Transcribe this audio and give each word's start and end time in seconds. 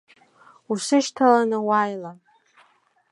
Усышьҭаланы 0.71 1.57
уааила! 1.67 2.11